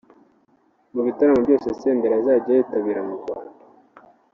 Mu 0.93 1.01
bitaramo 1.07 1.39
byose 1.45 1.67
Senderi 1.79 2.15
azajya 2.19 2.51
yitabira 2.57 3.01
mu 3.07 3.13
Rwanda 3.19 3.51